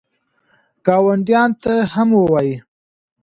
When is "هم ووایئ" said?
1.93-2.53